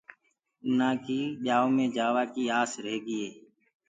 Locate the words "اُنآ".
0.65-0.89